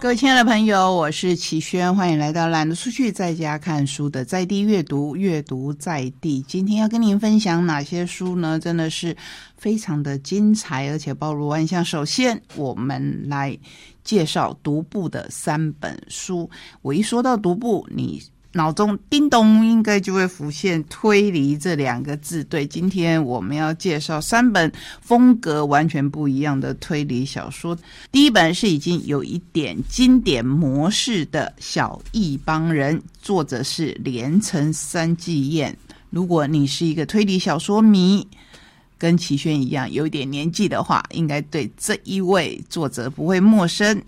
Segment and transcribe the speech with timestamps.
[0.00, 6.40] 各位亲爱的朋友，我是齐轩，欢迎来到懒得出去在家看书的在地阅读，阅读在地。
[6.48, 8.58] 今天要跟您分享哪些书呢？
[8.58, 9.14] 真的是
[9.58, 11.84] 非常的精彩，而且包罗万象。
[11.84, 13.56] 首先，我们来
[14.02, 16.48] 介绍独步的三本书。
[16.80, 18.22] 我一说到独步，你。
[18.52, 22.42] 脑中叮咚，应该就会浮现“推理”这两个字。
[22.44, 27.78] 对，今天我们要介绍三本风格完全不一样的推理小说。
[28.10, 35.76] 第一本是已经有一点经典模式的《小异邦人》，作者是连城三季彦。
[36.10, 38.26] 如果你是一个推理小说迷，
[38.98, 44.02] 跟齐轩一样有一点年纪的话，应该对这一位作者不会陌生。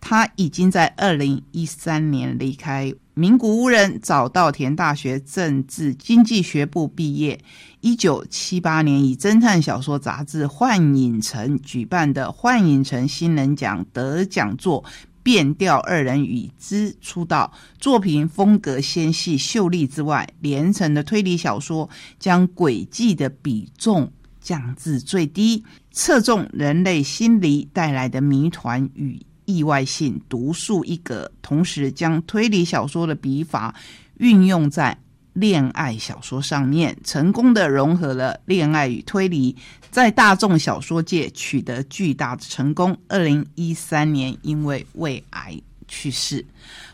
[0.00, 7.38] 他已经在二零一三年离开名古屋人，早稻田大学政治经济学部毕业。
[7.80, 14.82] 一九七八年以侦探小说杂志《幻影城》举办的幻影城新人奖得奖作
[15.22, 17.52] 《变调二人与之》出道。
[17.78, 29.24] 作品风格纤细秀丽之外，连城的推理小说将诡计的比重降至最低，侧重人类心理带来的谜团与。
[29.44, 33.74] 意外性独树一格，同时将推理小说的笔法
[34.18, 34.96] 运用在
[35.32, 39.56] 恋爱小说上面，成功的融合了恋爱与推理，
[39.90, 42.96] 在大众小说界取得巨大的成功。
[43.08, 46.44] 二零一三年因为胃癌去世，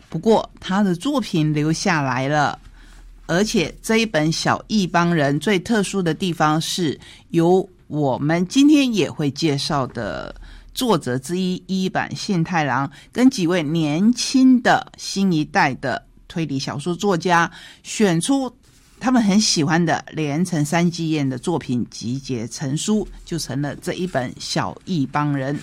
[0.09, 2.57] 不过他的作品留下来了，
[3.27, 6.99] 而且这一本《小异邦人》最特殊的地方是
[7.29, 10.35] 由我们今天也会介绍的。
[10.73, 17.51] 作者之一一版信太郎跟几位年轻的新一代的推理小说作家
[17.83, 18.53] 选出
[18.99, 25.59] 他们很喜欢的连城三纪彦的作品集结成书，就成了这一本小一帮人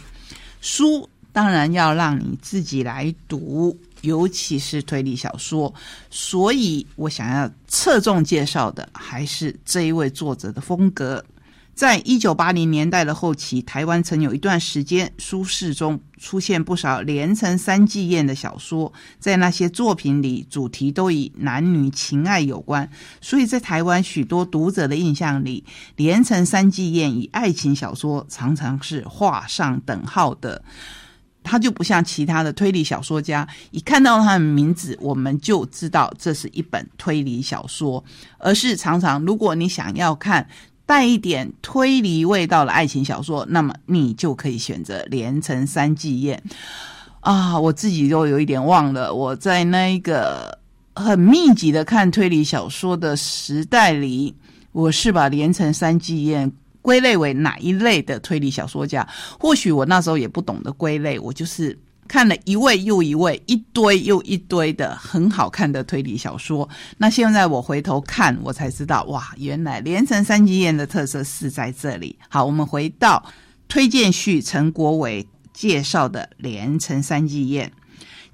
[0.61, 1.09] 书。
[1.31, 5.73] 当然要让你自己来读，尤其是推理小说。
[6.11, 11.25] 所以我想要侧重介绍的还是这一位作者的风格。
[11.79, 22.91] 在一九八零年代的后期，台湾曾有一段时间，书市中出现不少连城三季宴的小说，在那些作品里，主题都以男女情爱有关，
[23.21, 30.61] 所以在台湾许多读者的印象里，连城三季宴与爱情小说常常是画上等号的。
[31.45, 38.03] 他就不像其他的推理小说家，一看到他的名字，我们就知道这是一本推理小说，
[38.39, 40.49] 而是常常，如果你想要看。
[40.89, 46.43] 带一点推理味道的爱情小说，那么你就可以选择连城三季宴
[47.21, 47.61] 啊！
[47.61, 50.59] 我自己都有一点忘了，我在那一个
[50.95, 54.35] 很密集的看推理小说的时代里，
[54.73, 56.51] 我是把连城三季宴
[56.81, 59.07] 归类为哪一类的推理小说家？
[59.39, 61.79] 或许我那时候也不懂得归类，我就是。
[62.09, 66.69] 看了一位又一位，一堆又一堆的很好看的推理小说。
[66.97, 72.19] 那现在我回头看，我才知道，哇，原来连城三季宴的特色是在这里。
[72.29, 73.23] 好，我们回到
[73.69, 77.71] 推荐序，陈国伟介绍的连城三季宴。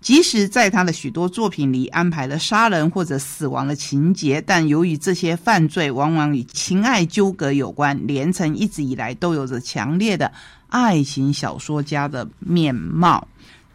[0.00, 10.30] 即使在他的许多作品里安排了杀人或者死亡的情节，但由于这些犯罪往往与情爱纠葛有关，连城一直以来都有着强烈的
[10.68, 13.26] 爱情小说家的面貌。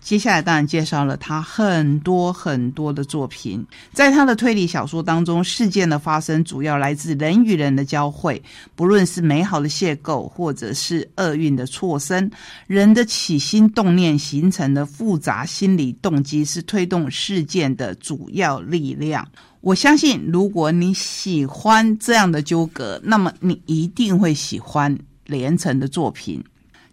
[0.01, 8.41] 接下来当然介绍了他很多很多的作品，在他的推理小说当中，事件的发生主要来自人与人的交汇，
[8.75, 12.31] 不论是美好的邂逅，或者是厄运的错身，
[12.65, 19.27] 人的起心动念形成的复杂心理动机是推动事件的主要力量。
[19.61, 26.43] 我相信，如果你喜欢这样的纠葛，那么你一定会喜欢连城的作品。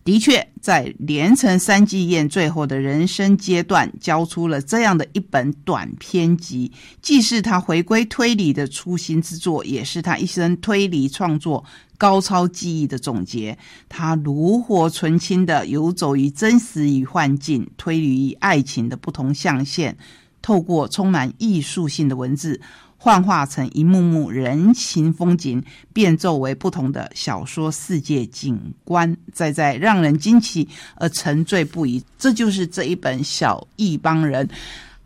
[0.06, 6.70] 的确，在连城三季宴最后的人生阶段，交出了这样的一本短篇集，
[7.02, 11.64] 既是他回归推理的初心之作，也是他一生推理创作
[11.98, 13.58] 高超技艺的总结。
[13.88, 19.98] 他炉火纯青的游走于真实与幻境、推理与爱情的不同象限，
[20.40, 22.60] 透过充满艺术性的文字。
[22.98, 25.62] 幻化成一幕幕人情风景，
[25.92, 30.66] 变奏为不同的小说世界景观，再在让人惊奇
[30.96, 32.02] 而沉醉不已。
[32.18, 34.46] 这就是这一本《小一帮人》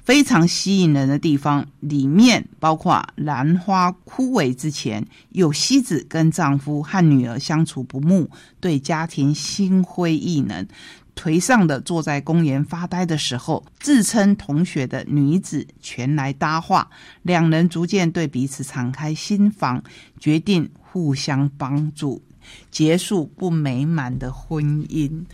[0.02, 1.66] 非常吸引人的地方。
[1.80, 10.66] 里面包括兰花枯萎之前，有西子跟丈夫和女儿相处不睦，对家庭心灰意冷。
[11.14, 16.88] 颓丧的坐在公园发呆的时候，自称同学的女子前来搭话，
[17.22, 19.82] 两人逐渐对彼此敞开心房，
[20.18, 22.22] 决定互相帮助，
[22.70, 25.24] 结束不美满的婚姻。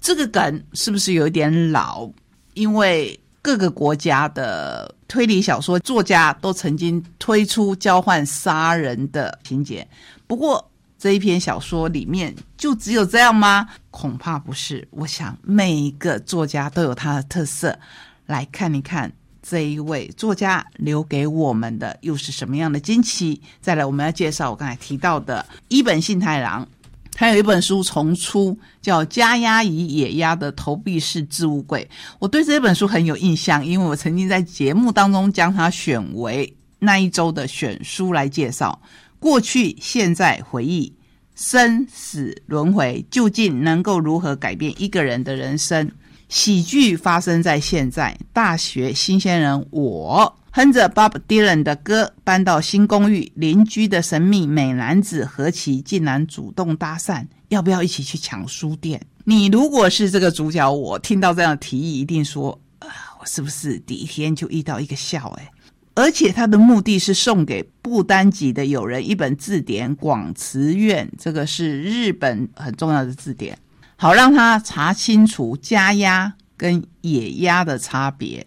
[0.00, 2.10] 这个梗是不是有点老？
[2.54, 9.86] 因为各个国家的推理小说作家都曾经推出交换杀人的情节。
[10.26, 10.69] 不过
[11.00, 13.66] 这一篇小说里面就只有这样吗？
[13.90, 14.86] 恐怕不是。
[14.90, 17.78] 我想每一个作家都有他的特色，
[18.26, 19.10] 来看一看
[19.42, 23.40] 这一位作家留给我们的又是什么样的惊奇。
[23.62, 26.68] 再来，我们要介绍我刚才提到的伊本信太郎。
[27.12, 31.88] 他有一本书重出，叫《加压与野鸭的投币式置物柜》。
[32.18, 38.78] 我对这本书很有印象，因为我曾经在节目当中将它选为那一周的选书来介绍。
[39.20, 40.92] 过去、现在、回忆、
[41.36, 45.88] 生死轮回，究竟能够如何改变一个人的人生？
[46.28, 48.18] 喜剧发生在现在。
[48.32, 50.36] 大学新鲜人，我。
[50.52, 59.00] 哼着 Bob Dylan 的歌，搬到新公寓，邻居的神秘美男子何其竟然主动搭讪，要不要一起去抢书店？
[59.24, 62.88] 你如果是这个主角，我听到这样的提议，一定说：啊，
[63.20, 65.28] 我是不是第一天就遇到一个笑？
[65.38, 65.48] 哎，
[65.94, 73.58] 而且他的目的是送给不丹籍的友人一本字典《广词苑》，这个是日本很重要的字典，
[73.96, 78.46] 好让他查清楚家鸭跟野鸭的差别。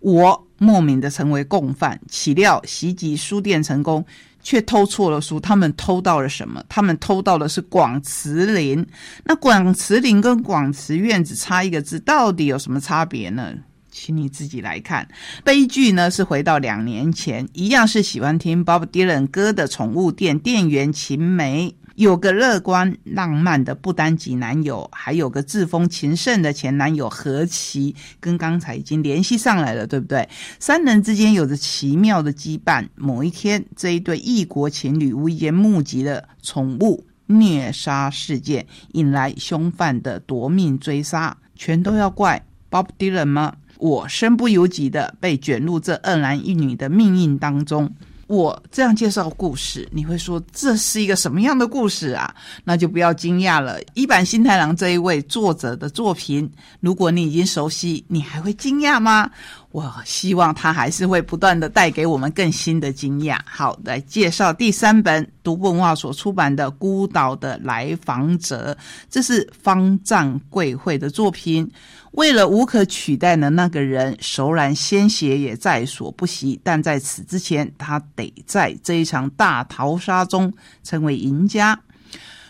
[0.00, 0.46] 我。
[0.62, 4.04] 莫名的成为共犯，岂料袭击书店成功，
[4.42, 5.40] 却偷错了书。
[5.40, 6.62] 他们偷到了什么？
[6.68, 8.86] 他们偷到的是广慈林。
[9.24, 13.54] 那广慈林跟广慈院只差一个字，到底有什么差别呢？
[13.90, 15.08] 请你自己来看。
[15.44, 21.74] 悲剧呢是回到两年前，一样是喜欢听 Bob Dylan 歌的宠物店店员秦梅。
[21.96, 30.26] 有个乐观浪漫的不丹籍男友，还有个自封情圣的前男友何其，跟刚才已经联系上来了，对不对？
[30.58, 32.88] 三人之间有着奇妙的羁绊。
[32.94, 43.56] 某一天，这一对异国情侣无意间目击了宠物虐杀事件，引来凶犯的夺命追杀，全都要怪 Bob Dylan 吗？
[43.80, 47.90] 我身不由己的被卷入这二男一女的命运当中。
[48.26, 52.32] 我这样介绍故事，你会说这是一个什么样的故事啊？
[52.62, 53.80] 那就不要惊讶了。
[53.94, 56.48] 一版新太郎这一位作者的作品，
[56.78, 59.28] 如果你已经熟悉，你还会惊讶吗？
[59.72, 63.36] 我希望他还是会不断的带给我们更新的惊讶。
[63.44, 68.76] 好，来介绍第三本读文化所出版的《孤岛的来访者》，
[69.10, 71.68] 这是方丈贵会的作品。
[72.12, 76.60] 为了无可取代的那个人，手染鲜血也在所不惜。
[76.64, 80.52] 但在此之前，他得在这一场大逃杀中
[80.82, 81.80] 成为赢家。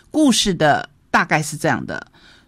[0.09, 2.07] 故事的大概是这样的。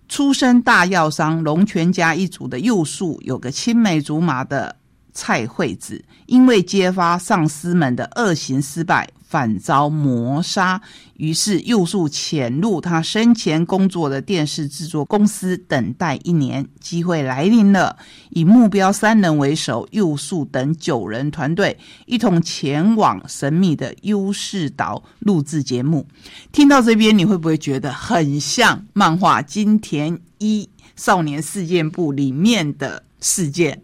[0.09, 4.75] 出身大药商龙泉家一族的幼树，有个青梅竹马的
[5.13, 9.09] 蔡惠子，因为揭发上司们的恶行失败。
[9.33, 10.79] 反遭谋杀，
[11.17, 17.97] 于是幼树潜入他生前工作的电视制作公司，等待一年，机会来临了。
[18.29, 21.75] 以目标三人为首，幼树等九人团队
[22.05, 26.07] 一同前往神秘的优势岛录制节目。
[26.51, 33.81] 听到这边，你会不会觉得很像漫画《金田一少年事件簿》里面的事件？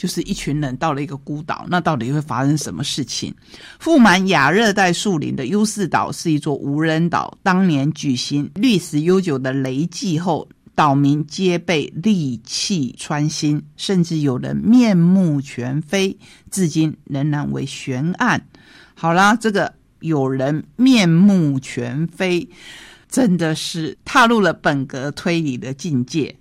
[0.00, 3.34] 就是一群人到了一个孤岛，那到底会发生什么事情？
[3.78, 7.36] 覆满亚热带树林的优势岛是一座无人岛。
[7.42, 16.16] 当年举行历史悠久的雷祭后，岛民皆被利器穿心，甚至有人面目全非，
[16.50, 18.42] 至今仍然为悬案。
[18.94, 22.48] 好啦，这个有人面目全非，
[23.06, 26.34] 真的是踏入了本格推理的境界。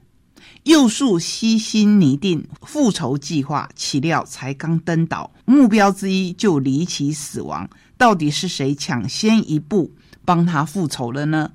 [0.70, 7.68] 幼树悉心拟定复仇计划，岂料才刚登岛，目标之一就离奇死亡。
[7.98, 9.92] 到底是谁抢先一步
[10.24, 11.50] 帮他复仇了呢？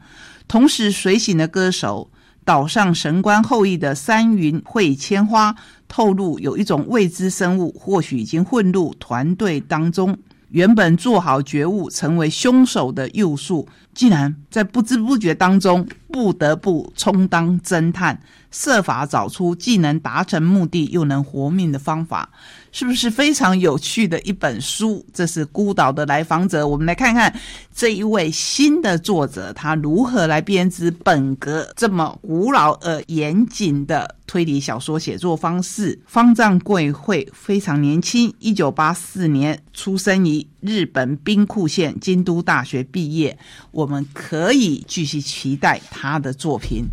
[0.48, 2.10] 同时，随行的歌手
[2.44, 5.54] 岛上神官后裔的山云会千花
[5.86, 10.18] 透露，有一种未知生物，或许已经混入团队当中。
[10.54, 18.20] 原本做好觉悟成为凶手的幼树，竟然在不知不觉当中，不得不充当侦探。
[18.52, 22.30] 设法找出既能达成目的又能活命的方法，
[22.70, 25.04] 是不是非常有趣的一本书？
[25.12, 27.34] 这是孤岛的来访者，我们来看看
[27.74, 36.00] 这一位新的作者他如何来编织本格这么古老而严谨的推理小说写作方式。
[36.06, 43.38] 方丈贵会非常年轻，一九八四年出生于日本兵库县京都大学毕业，
[43.70, 46.84] 我们可以继续期待他的作品。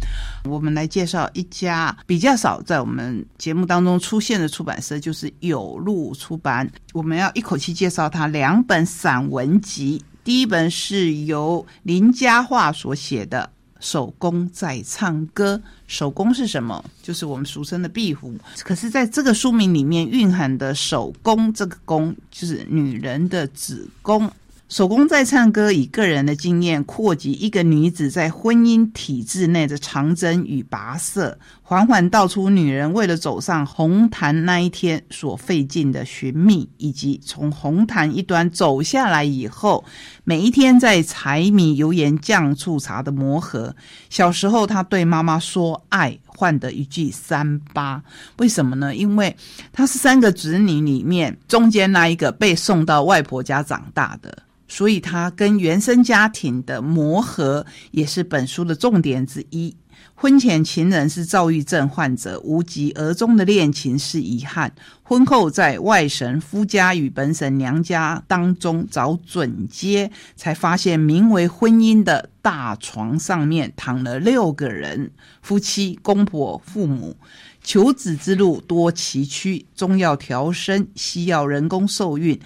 [0.46, 6.70] 我们来介绍一家比较少在我们节目当中出现的出版社，就是有路出版。
[6.94, 10.04] 我们要一口气介绍它两本散文集。
[10.24, 13.50] 第一本是由林家化所写的
[13.82, 15.62] 《手工在唱歌。
[15.88, 16.82] 手工是什么？
[17.04, 18.34] 就是我们俗称的壁虎。
[18.64, 24.32] 可是，在这个书名里面蕴含的手工这个工，就是女人的子宫。
[24.72, 39.84] 手工在唱歌，以个人的经验扩及一个女子在婚姻体制内的长征与跋涉，缓缓道出女人为了走上红毯那一天所费尽的寻觅，以及从红毯一端走下来以后，
[40.24, 43.76] 每一天在柴米油盐酱醋茶的磨合。
[44.10, 48.02] 小时候，她对妈妈说爱，换得一句三八。
[48.38, 48.96] 为什么呢？
[48.96, 49.36] 因为
[49.74, 54.44] 她是三个子女里面中间那一个被送到外婆家长大的。
[54.72, 59.76] 所以，他跟原生家庭的磨合也是本书的重点之一。
[60.16, 64.72] 婚前情人是躁郁症患者，无疾而终的恋情是遗憾。
[65.04, 75.12] 婚后在外省夫家与本省娘家当中找准接，才发现名为婚姻的大床上面躺了六个人：
[75.42, 77.18] 夫妻、公婆、父母。
[77.62, 82.40] 求子之路多崎岖，中药调身，西药人工受孕。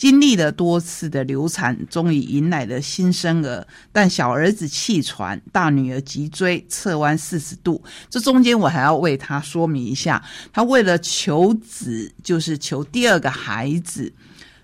[0.00, 3.66] 经历了多次的流产，终于迎来了新生儿。
[3.92, 7.84] 但小儿子气喘，大女儿脊椎侧弯四十度。
[8.08, 14.10] 这中间我还要为他说明一下，他为了求子，就是求第二个孩子，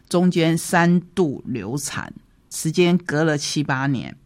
[0.09, 2.15] 中间三度流产，
[2.49, 4.17] 时间隔了七八年。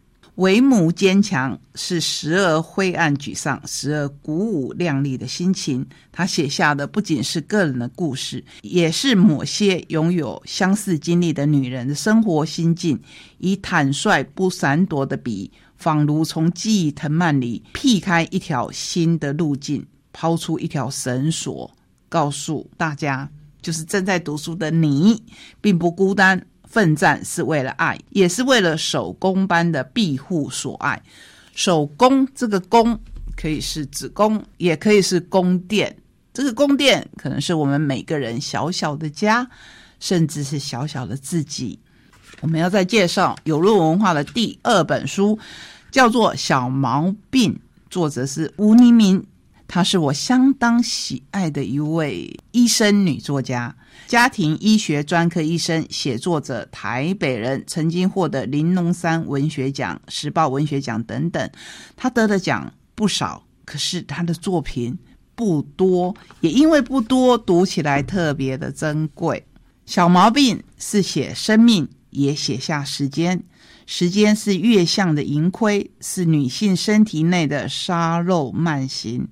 [0.41, 5.85] 为母坚强，是时而灰暗沮丧，时而鼓舞亮丽的心情。
[6.11, 12.99] 他写下的不仅是个人的故事，也是某些拥有相似经历的女人的生活心境。
[13.37, 21.69] 以坦率不闪躲的笔，仿如从记忆藤蔓里劈开一条新的路径，抛出一条绳索，
[22.09, 23.29] 告诉大家：
[23.61, 25.21] 就是正在读书的你，
[25.61, 26.47] 并不孤单。
[26.71, 31.01] 奋战是为了爱，也是为了手工般的庇护所爱。
[31.53, 32.97] 手工这个工
[33.35, 35.93] 可以是子宫，也可以是宫殿。
[36.33, 39.45] 这个宫殿可能是我们每个人小小的家，
[39.99, 41.77] 甚至是小小的自己。
[42.39, 45.37] 我们要再介绍有路文化的第二本书，
[45.91, 47.53] 叫做《小毛病》，
[47.89, 49.21] 作者是吴黎明。
[49.71, 53.73] 她是我相当喜爱的一位医生女作家，
[54.05, 61.49] 家庭医学专科医生，写作者，台北人，曾经获得玲珑山文学奖、时报文学奖等等。
[61.95, 64.99] 她得的奖不少，可是她的作品
[65.35, 69.41] 不多，也因为不多，读起来特别的珍贵。
[69.85, 73.41] 小毛病是写生命，也写下时间。
[73.85, 79.25] 时间是月相的盈亏，是女性身体内的沙漏慢行。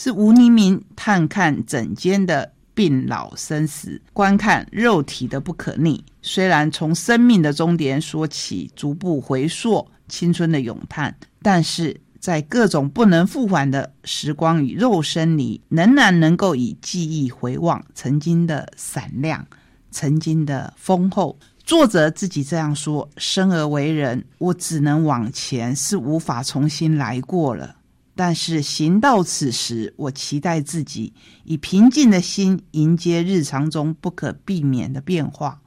[0.00, 6.04] 是吴黎明探看整间的病老生死，观看肉体的不可逆。
[6.22, 11.12] 虽然从生命的终点说起，逐步回溯青春的咏叹，
[11.42, 19.44] 但是在各种不能复返的时光与肉身里，仍然能够以记忆回望曾经的闪亮，
[19.90, 21.36] 曾经的丰厚。
[21.64, 27.74] 作者自己这样说：生而为人，我只能往前，是无法重新来过了。
[28.18, 31.12] 但是行到此时，我期待自己
[31.44, 35.60] 以平静的心迎接日常中不可避免的变化，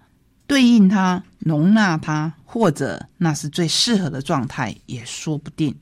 [0.48, 5.74] 对应它，容纳它，或者那是最适合的状态，也说不定。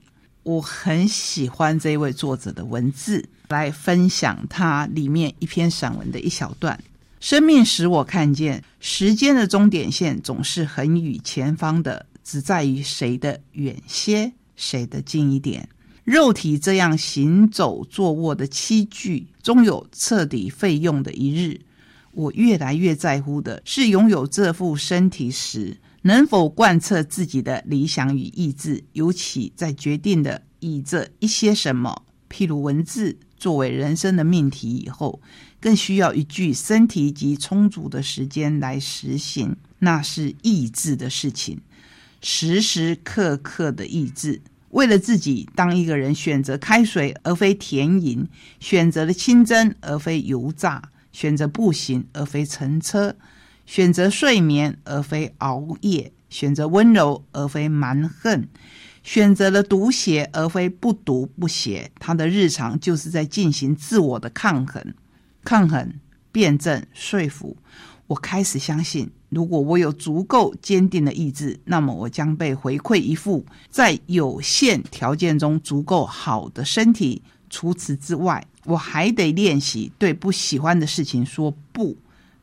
[0.44, 6.80] 我很喜欢这位作者的文字，来分享他里面一篇散文的一小段。
[7.20, 15.68] 生命使我看见，时间的终点线总是很与前方的，只在于谁的远些，谁的近一点。
[16.10, 21.62] 肉体这样行走、坐卧的器具，终有彻底废用的一日。
[22.14, 28.84] 我越来越在乎的是，拥有这副身体时，能否贯彻自己的理想与意志。
[28.94, 35.22] 尤其在决定的以这一些什么，譬如文字作为人生的命题以后，
[35.62, 39.56] 更需要一具身体及充足的时间来实行。
[39.78, 41.62] 那是意志的事情，
[42.20, 44.42] 时时刻刻的意志。
[44.70, 48.28] 为了自己，当一个人选择开水而非甜饮，
[48.60, 53.16] 选择了清蒸而非油炸，选择步行而非乘车，
[53.66, 58.48] 选择睡眠而非熬夜，选择温柔而非蛮横，
[59.02, 64.94] 选择了读写而非不读不写，他的日常就是在进行自我的抗衡、
[65.44, 65.94] 抗衡、
[66.32, 67.58] 辩证、说服。
[68.10, 69.08] 我开始相信。
[69.30, 77.22] 如果我有足够坚定的意志，那么我将被回馈一副在有限条件中足够好的身体。
[77.52, 81.96] 除此之外，我还得练习对不喜欢的事情说不，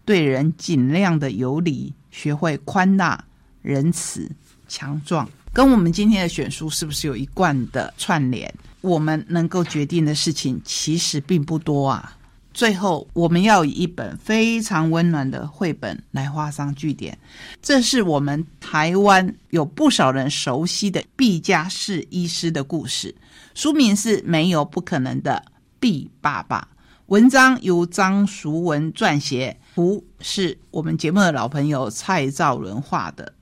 [0.04, 3.24] 对人尽量的有礼，学会宽大、
[3.60, 4.30] 仁慈、
[4.68, 5.28] 强壮。
[5.52, 8.52] 跟我们今天的选书是不是有一贯的串联？
[8.82, 12.15] 我们能够决定的事情其实并不多啊。
[12.56, 17.16] 最后，我们要以一本非常温暖的绘本来画上句点。
[17.60, 23.14] 这是我们台湾有不少人熟悉的毕加士医师的故事，
[23.54, 25.44] 书名是《没有不可能的
[25.78, 26.66] 毕爸爸》。
[27.08, 33.34] 文章由张淑文撰写，图是我们节目的老朋友蔡兆伦画的。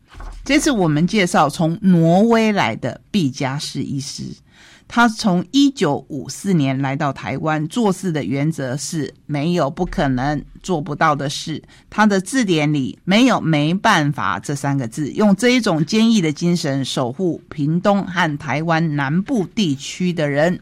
[0.45, 4.25] 这次我们介绍从挪威来的毕加士医师。
[4.95, 11.61] 他从一九五四年来到台湾，做事的原则是没有不可能做不到的事。
[11.91, 20.61] 他的字典里没有“没办法”这三个字，用这一种坚毅的精神守护屏东和台湾南部地区的人。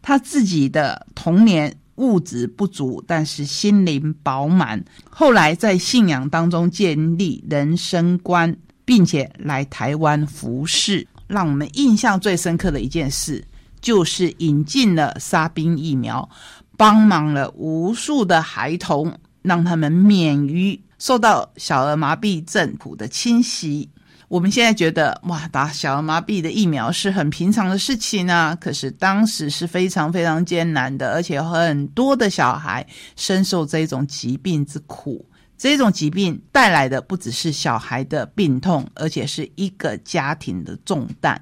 [0.00, 4.84] 他自己的童年物质不足，但是心灵饱满。
[5.10, 11.04] 后来在信仰当中建立人生观，并且来台湾服侍。
[11.26, 13.42] 让我们印象最深刻的一件事。
[13.84, 16.26] 就是引进了沙宾疫苗，
[16.78, 19.12] 帮忙了无数的孩童，
[19.42, 23.90] 让他们免于受到小儿麻痹症苦的侵袭。
[24.28, 32.84] 我们现在觉得，哇，打小儿麻痹的疫苗是很平常的事情啊，可是当时是非常非常艰难的，而且很多的小孩
[33.16, 35.22] 深受这种疾病之苦。
[35.58, 41.38] 这种疾病带来的不只是小孩的病痛，而且是一个家庭的重担。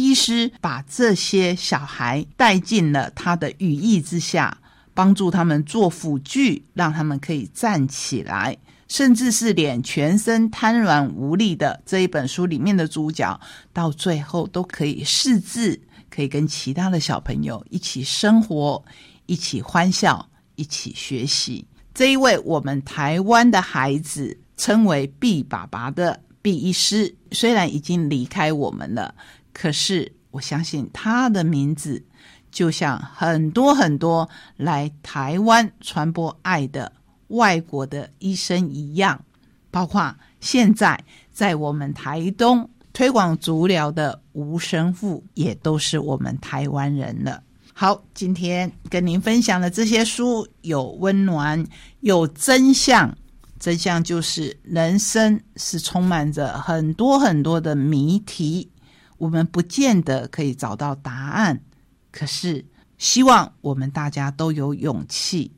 [0.00, 4.58] 医师把这些小孩带进了他的羽翼之下，
[4.94, 8.56] 帮助他们做辅具，让他们可以站起来，
[8.86, 13.40] 甚至是连全身瘫软无力的这一本书里面的主角，
[13.72, 18.84] 到最后都可以识字，可以跟其他的小朋友一起生活，
[19.26, 21.66] 一起欢笑，一起学习。
[21.94, 29.14] 这一位我们台湾的孩子称为“毕爸爸”的毕医师，虽然已经离开我们了。
[29.52, 32.02] 可是，我相信他的名字，
[32.50, 36.90] 就像很多很多来台湾传播爱的
[37.28, 39.22] 外国的医生一样，
[39.70, 40.98] 包括现在
[41.32, 47.42] 在我们台东推广足疗的吴神父，也都是我们台湾人了。
[47.74, 51.64] 好，今天跟您分享的这些书，有温暖，
[52.00, 53.16] 有真相。
[53.58, 58.68] 真相就是，人生是充满着很多很多的谜题。
[59.18, 61.62] 我们不见得可以找到答案，
[62.10, 62.64] 可是
[62.98, 65.52] 希望我们大家都有勇气，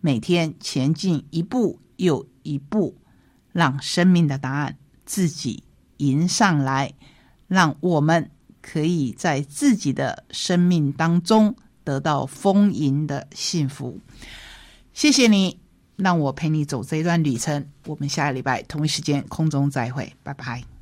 [0.00, 2.96] 每天前进一步又一步，
[3.52, 5.62] 让生命的答案自己
[5.98, 6.92] 迎上来，
[7.46, 8.30] 让我们
[8.60, 11.54] 可以在自己的生命当中
[11.84, 14.00] 得到丰盈的幸福。
[14.92, 15.60] 谢谢你，
[15.96, 17.66] 让我陪你走这一段旅程。
[17.86, 20.73] 我们下个礼拜同一时间空中再会，拜拜。